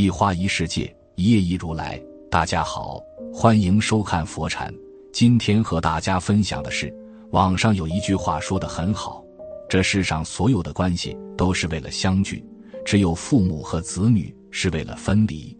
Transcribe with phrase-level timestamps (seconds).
[0.00, 2.02] 一花一世界，一叶一如来。
[2.30, 2.98] 大家好，
[3.30, 4.72] 欢迎收看佛禅。
[5.12, 6.90] 今天和大家分享的是，
[7.32, 9.22] 网上有一句话说的很好：
[9.68, 12.42] 这世上所有的关系都是为了相聚，
[12.82, 15.54] 只有父母和子女是为了分离。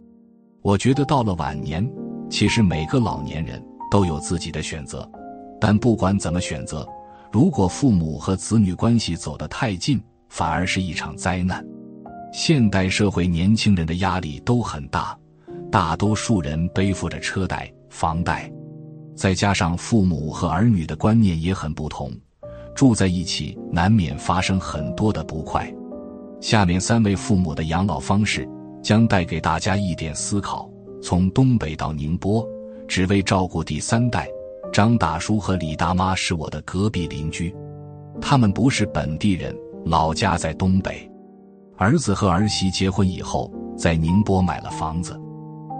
[0.63, 1.87] 我觉得到了晚年，
[2.27, 5.07] 其实每个老年人都有自己的选择，
[5.59, 6.83] 但不管怎么选择，
[7.31, 11.63] 如果父母和子女关系走得太近，反而是一场灾难。
[12.31, 15.17] 现代社会年轻人的压力都很大，
[15.69, 18.49] 大多数人背负着车贷、房贷，
[19.15, 22.09] 再加上父母和儿女的观念也很不同，
[22.73, 25.69] 住在一起难免发生很多的不快。
[26.39, 28.47] 下面三位父母的养老方式
[28.81, 30.69] 将带给大家一点思考。
[31.03, 32.47] 从东北到宁波，
[32.87, 34.29] 只为照顾第三代，
[34.71, 37.53] 张大叔和李大妈是我的隔壁邻居，
[38.21, 41.10] 他们不是本地人，老家在东北。
[41.77, 45.19] 儿子和儿媳结婚以后，在宁波买了房子。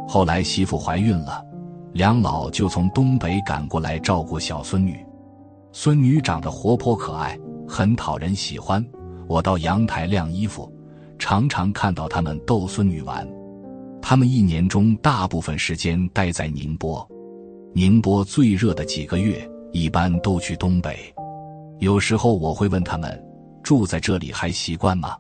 [0.08, 1.46] 后来媳妇怀孕了，
[1.94, 5.06] 两老就从东北赶过来照顾小孙女。
[5.72, 8.86] 孙女长得活泼可爱，很讨人喜欢。
[9.28, 10.70] 我到阳台晾衣服，
[11.18, 13.26] 常常看到他们逗孙女玩。
[14.02, 17.08] 他们一年中大部分时间待在宁波，
[17.74, 20.98] 宁波最热的几个月，一般都去东北。
[21.80, 23.24] 有时候我会问他们，
[23.64, 25.16] 住在这里还习惯吗？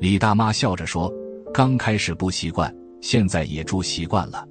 [0.00, 1.12] 李大妈笑着说
[1.54, 4.46] ：“刚开始不习惯，现在也住习惯了。”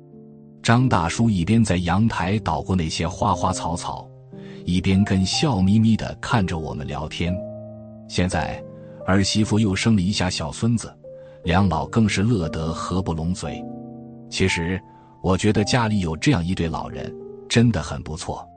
[0.64, 4.10] 张大叔一边在阳台捣鼓那些花花草草，
[4.66, 7.36] 一边跟笑眯眯的看着我们聊天。
[8.08, 8.64] 现在
[9.06, 10.92] 儿媳妇又生了一下小孙子，
[11.44, 13.62] 两老更是乐得合不拢嘴。
[14.30, 14.82] 其实，
[15.22, 17.14] 我觉得家里有这样一对老人
[17.50, 18.48] 真的很不错。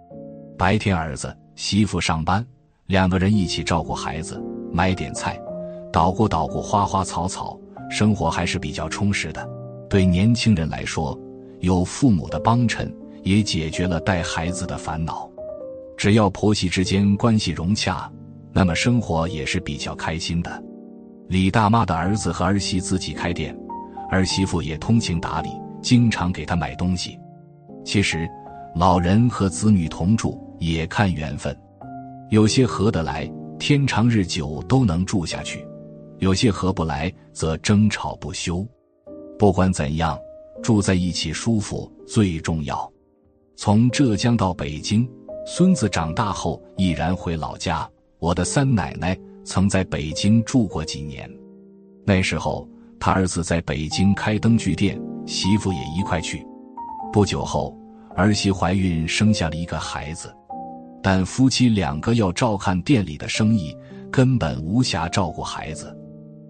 [0.57, 2.47] 白天儿子媳妇上班，
[2.87, 4.41] 两个人一起照顾孩子，
[4.73, 5.37] 买点菜。
[5.97, 7.59] 捣鼓捣鼓花花草草，
[7.89, 9.49] 生活还是比较充实的。
[9.89, 11.19] 对年轻人来说，
[11.61, 15.27] 有父母的帮衬，也解决了带孩子的烦恼。
[15.97, 18.13] 只要婆媳之间关系融洽，
[18.53, 20.63] 那么生活也是比较开心的。
[21.29, 23.59] 李大妈的儿子和儿媳自己开店，
[24.11, 25.49] 儿媳妇也通情达理，
[25.81, 27.19] 经常给他买东西。
[27.87, 28.29] 其实，
[28.75, 31.59] 老人和子女同住也看缘分，
[32.29, 33.27] 有些合得来，
[33.59, 35.66] 天长日久都能住下去。
[36.19, 38.67] 有些合不来，则争吵不休。
[39.39, 40.19] 不管怎样，
[40.63, 42.91] 住在一起舒服最重要。
[43.57, 45.09] 从浙江到北京，
[45.47, 47.89] 孙子长大后毅然回老家。
[48.19, 51.31] 我的三奶奶曾在北京住过几年，
[52.05, 52.67] 那时候
[52.99, 56.45] 他儿子在北京开灯具店，媳妇也一块去。
[57.13, 57.77] 不久后，
[58.15, 60.35] 儿媳怀孕生下了一个孩子，
[61.03, 63.77] 但夫妻两个要照看店里的生意，
[64.11, 65.95] 根本无暇照顾孩子。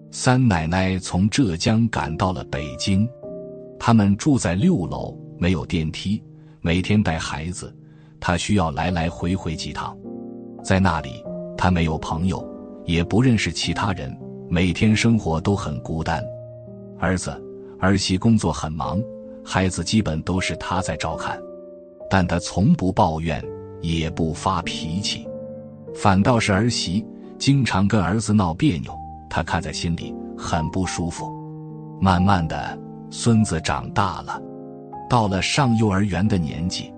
[0.09, 3.07] 三奶奶从浙江赶到了北京，
[3.77, 6.21] 他们住在六楼，没有电梯。
[6.61, 7.75] 每天带孩子，
[8.19, 9.95] 她需要来来回回几趟。
[10.63, 11.23] 在那里，
[11.57, 12.45] 她没有朋友，
[12.85, 14.17] 也不认识其他人，
[14.49, 16.23] 每天生活都很孤单。
[16.99, 17.31] 儿子、
[17.79, 19.01] 儿媳工作很忙，
[19.43, 21.37] 孩子基本都是她在照看，
[22.09, 23.43] 但她从不抱怨，
[23.81, 25.27] 也不发脾气，
[25.93, 27.05] 反倒是儿媳
[27.37, 28.97] 经常跟儿子闹别扭。
[29.29, 31.31] 他看在心里很不舒服。
[31.99, 32.77] 慢慢的，
[33.09, 34.41] 孙子长大了，
[35.09, 36.93] 到了上幼儿园的年纪，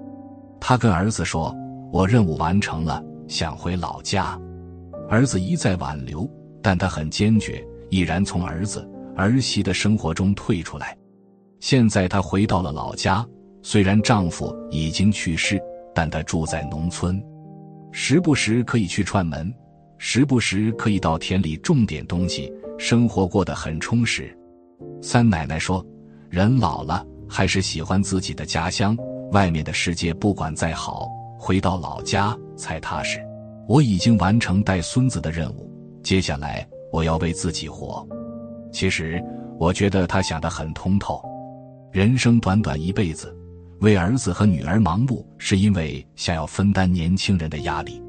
[0.59, 1.55] 他跟儿子说
[1.91, 4.37] ：“我任务完成了，想回老家。”
[5.09, 6.29] 儿子一再挽留，
[6.61, 10.95] 但他很坚决，毅然从儿子儿媳的生活中退出来。
[11.59, 13.25] 现在他回到了老家，
[13.63, 15.59] 虽然丈夫已经去世，
[15.95, 17.21] 但他住在农村，
[17.91, 19.51] 时不时可以去串门。
[20.01, 24.33] 时不时可以到田里种点东西，生活过得很充实。
[25.01, 25.85] 三奶奶说
[26.31, 28.97] ：“人老了还是喜欢自己的家乡，
[29.33, 33.19] 外面的世界不管再好，回到老家才踏实。”
[33.67, 35.69] 我已经完成带孙子的任务，
[36.01, 38.07] 接下来我要为自己活。
[38.71, 39.21] 其实
[39.59, 41.21] 我觉得他想得很通透。
[41.91, 43.35] 人生短短一辈子，
[43.81, 48.01] 为儿子和女儿忙碌，是因为想要分担年轻人的压力。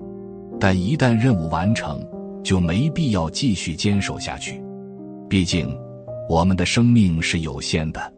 [0.61, 2.07] 但一旦任务完成，
[2.45, 4.63] 就没必要继续坚守下去。
[5.29, 5.75] 毕竟，
[6.29, 8.13] 我们的生命是有限的，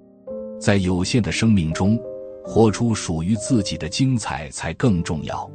[0.60, 1.96] 在有限的生命中，
[2.44, 5.48] 活出属于自己的精彩才更重要。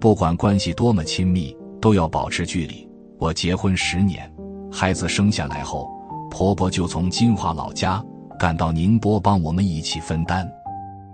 [0.00, 2.88] 不管关系多么亲密，都要保持距离。
[3.18, 4.32] 我结婚十年，
[4.72, 5.88] 孩子生下来后，
[6.30, 8.02] 婆婆就从金华老家
[8.38, 10.50] 赶到宁波帮我们一起分担。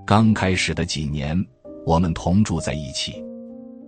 [0.06, 1.36] 刚开始的几年，
[1.84, 3.24] 我们同住在一起。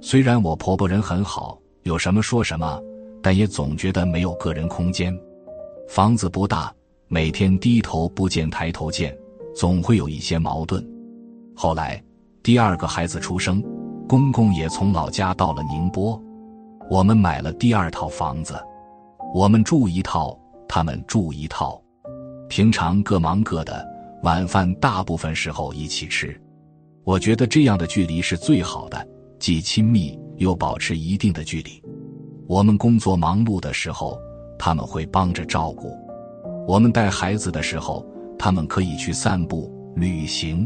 [0.04, 2.82] 虽然我婆婆人很好，有什么说什么，
[3.22, 5.16] 但也总觉得没有个人空间。
[5.88, 6.74] 房子不大，
[7.06, 9.16] 每天低头不见抬头见，
[9.54, 10.84] 总会有一些矛盾。
[11.54, 12.02] 后来，
[12.42, 13.62] 第二个孩子出生，
[14.08, 16.20] 公公也从老家到了宁波，
[16.90, 18.60] 我们买了第二套房子，
[19.32, 20.36] 我们住一套，
[20.68, 21.80] 他们住一套，
[22.48, 23.86] 平常各忙各的，
[24.24, 26.36] 晚饭大部分时候一起吃。
[27.04, 29.06] 我觉得这样的距离是最好的，
[29.42, 31.82] 既亲密又保持一定的距离。
[32.46, 34.16] 我们工作忙碌的时候，
[34.56, 35.88] 他们会帮着照顾；
[36.64, 38.06] 我们带孩子的时候，
[38.38, 40.64] 他们可以去散步、旅行。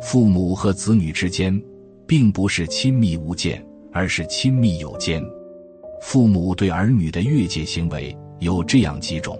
[0.00, 1.60] 父母和子女之间，
[2.06, 3.60] 并不是亲密无间，
[3.92, 5.20] 而是亲密有间。
[6.00, 9.36] 父母对儿女的越界行为有这样几种：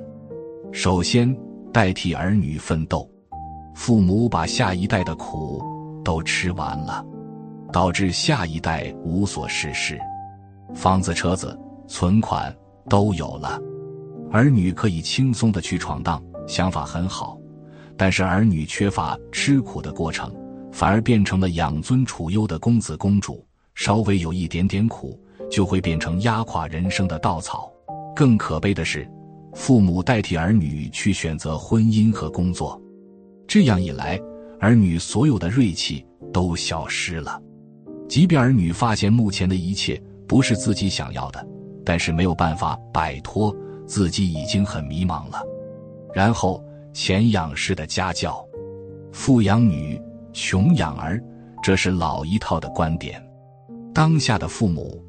[0.72, 1.32] 首先，
[1.72, 3.08] 代替儿女奋斗，
[3.76, 5.62] 父母把下一代的苦
[6.04, 7.06] 都吃完了，
[7.76, 10.00] 导致下一代无所事事，
[10.74, 11.54] 房子、车子。
[11.86, 12.50] 存款
[12.88, 13.60] 都有了，
[14.32, 17.38] 儿女可以轻松的去闯荡，想法很好。
[17.94, 20.34] 但是儿女缺乏吃苦的过程，
[20.72, 23.46] 反而变成了养尊处优的公子公主。
[23.74, 25.20] 稍微有一点点苦，
[25.50, 27.70] 就会变成压垮人生的稻草。
[28.14, 29.06] 更可悲的是，
[29.52, 32.80] 父母代替儿女去选择婚姻和工作，
[33.46, 34.18] 这样一来，
[34.60, 37.42] 儿女所有的锐气都消失了。
[38.08, 41.46] 即便儿女发现目前的一切不是自己想要的。
[41.84, 43.54] 但是没有办法摆脱，
[43.86, 45.40] 自己已经很迷茫了。
[46.12, 46.60] 然后
[46.92, 48.44] 钱养式的家教，
[49.12, 49.96] 富养女，
[50.32, 51.22] 穷养儿，
[51.62, 53.24] 这是老一套的观点。
[53.94, 55.00] 当下的父母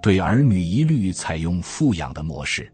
[0.00, 2.72] 对儿女一律采用富养的模式，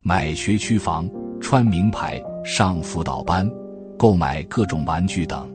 [0.00, 1.08] 买学区房、
[1.40, 3.48] 穿名牌、上辅导班、
[3.96, 5.48] 购买各种玩具等，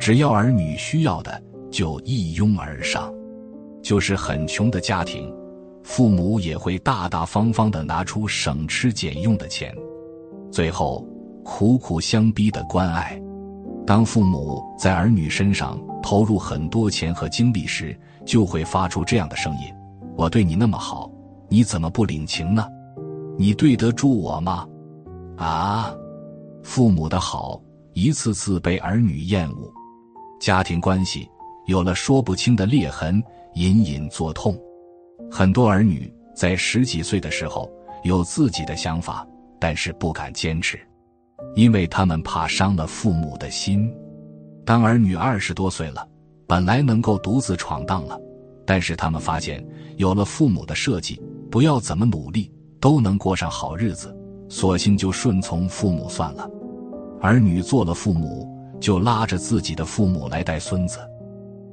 [0.00, 1.42] 只要儿女需要的
[1.72, 3.12] 就一拥而上。
[3.82, 5.34] 就是很穷的家庭。
[5.82, 9.74] 父母也会大大方方的拿出省吃俭用的钱，
[10.52, 11.04] 最后
[11.42, 13.20] 苦苦相逼的关爱。
[13.84, 19.74] 当父母在儿女身上投入很多钱和精力时，就会发出这样的声音
[20.16, 21.10] ：“我对你那么好，
[21.48, 22.64] 你怎么不领情呢？
[23.36, 24.64] 你对得住我吗？”
[25.36, 25.92] 啊，
[26.62, 27.60] 父母的好
[27.92, 29.72] 一次次被儿女厌恶，
[30.40, 31.28] 家庭关系
[31.72, 33.22] 有了说不清的裂痕，
[33.54, 34.54] 隐隐作痛。
[35.30, 37.66] 很多儿女在十几岁的时候
[38.04, 39.26] 有自己的想法，
[39.58, 40.78] 但是不敢坚持，
[41.54, 43.90] 因为他们怕伤了父母的心。
[44.66, 46.06] 当儿女二十多岁了，
[46.46, 48.20] 本来能够独自闯荡了，
[48.66, 49.66] 但是他们发现
[49.96, 51.18] 有了父母的设计，
[51.50, 54.14] 不要怎么努力都能过上好日子，
[54.46, 56.46] 索性就顺从父母算了。
[57.22, 58.46] 儿女做了父母，
[58.78, 60.98] 就拉着自己的父母来带孙子，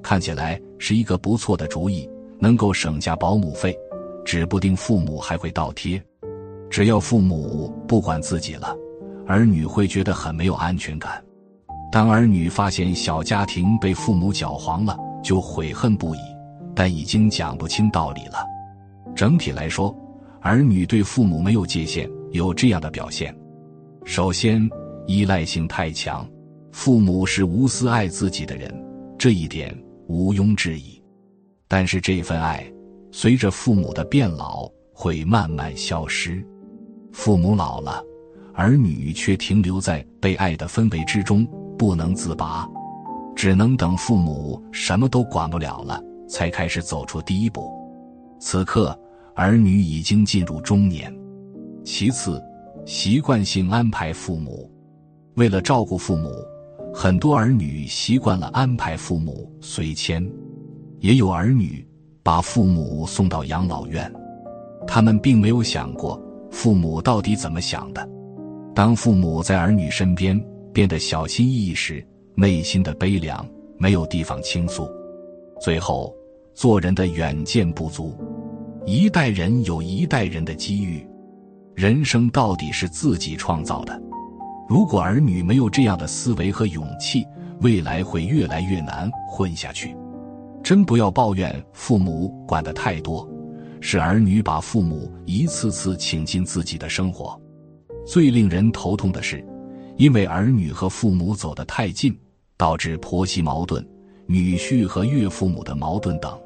[0.01, 2.10] 看起来是一个不错的主意。
[2.42, 3.78] 能够省下保姆费，
[4.24, 6.01] 指不定父母还会倒贴。
[6.69, 8.74] 只要父母不管自己了，
[9.28, 11.22] 儿女会觉得很没有安全感。
[11.92, 16.19] 当儿女发现小家庭被父母搅黄了，就悔恨不已，
[16.74, 18.45] 但已经讲不清道理了。
[19.13, 19.94] 整体来说，
[20.40, 23.36] 儿女对父母没有界限，有这样的表现：
[24.06, 24.66] 首先，
[25.07, 26.25] 依赖性太强，
[26.72, 28.74] 父母是无私爱自己的人，
[29.18, 29.75] 这一点
[30.10, 31.02] 毋庸置疑。
[31.68, 32.66] 但是这份爱，
[33.12, 36.46] 随着父母的变老会慢慢消失。
[37.12, 38.04] 父母老了，
[38.54, 42.68] 儿女却停留在被爱的氛围之中，不能自拔，
[43.36, 47.72] 只能等父母什么都管不了了，才开始走出第一步。
[48.40, 49.00] 此刻，
[49.36, 51.16] 儿女已经进入中年。
[51.83, 52.42] 其次，
[52.86, 54.69] 习惯性安排父母，
[55.36, 56.31] 为了照顾父母，
[56.94, 60.26] 很多儿女习惯了安排父母随迁。
[61.00, 61.88] 也有儿女
[62.22, 64.12] 把父母送到养老院，
[64.86, 68.10] 他们并没有想过父母到底怎么想的。
[68.76, 70.38] 当父母在儿女身边
[70.74, 72.06] 变得小心翼翼时，
[72.36, 74.90] 内心的悲凉没有地方倾诉。
[75.62, 76.14] 最后，
[76.54, 78.18] 做人的远见不足。
[78.86, 81.08] 一代人有一代人的机遇，
[81.76, 84.02] 人生到底是自己创造的。
[84.69, 87.26] 如果儿女没有这样的思维和勇气，
[87.61, 89.97] 未来会越来越难混下去。
[90.61, 93.28] 真不要抱怨父母管得太多，
[93.81, 97.35] 是儿女把父母一次次请进自己的生活。
[98.06, 99.44] 最令人头痛的是，
[99.97, 102.16] 因为儿女和父母走得太近，
[102.56, 103.83] 导致婆媳矛盾、
[104.28, 106.40] 女婿和岳父母的矛盾等。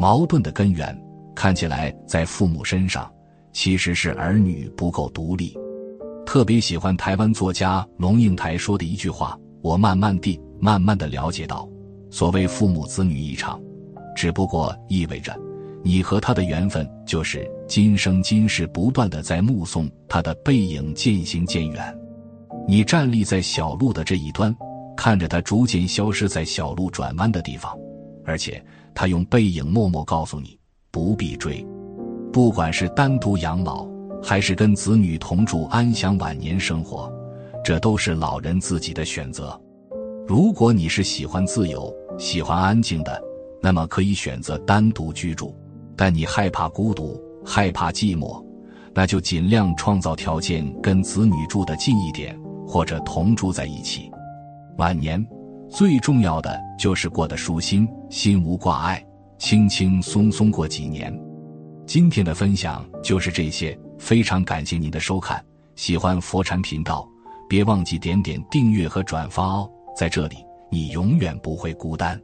[0.00, 0.98] 矛盾的根源
[1.34, 3.12] 看起来在父母身上，
[3.52, 5.54] 其实是儿女不够独立。
[6.32, 11.68] 特别喜欢台湾作家龙应台说的一句话：“我慢慢地、慢慢地了解到。”
[12.10, 13.60] 所谓父母子女一场，
[14.16, 15.38] 只不过意味着
[15.84, 21.98] 你和他的缘分就是今生今世不断的在目送他的背影渐行渐远。
[22.66, 24.56] 你站立在小路的这一端，
[24.96, 27.76] 看着他逐渐消失在小路转弯的地方，
[28.24, 30.58] 而且他用背影默默告诉你
[30.90, 31.62] 不必追。
[32.32, 33.86] 不管是单独养老，
[34.22, 37.12] 还是跟子女同住安享晚年生活，
[37.64, 39.60] 这都是老人自己的选择。
[40.26, 43.20] 如果你是喜欢自由、喜欢安静的，
[43.60, 45.54] 那么可以选择单独居住；
[45.96, 48.42] 但你害怕孤独、害怕寂寞，
[48.94, 54.10] 那就尽量创造条件跟子女住得近一点，或者同住在一起。
[54.78, 55.24] 晚年
[55.68, 59.04] 最重要的就是过得舒心，心无挂碍，
[59.38, 61.12] 轻轻松松过几年。
[61.84, 65.42] 今天的分享就是这些，非常感谢您的收看。
[65.76, 67.08] 喜欢佛禅频道，
[67.48, 69.70] 别忘记点点订阅和转发哦。
[69.96, 70.38] 在这里，
[70.72, 72.20] 你永远不会孤单。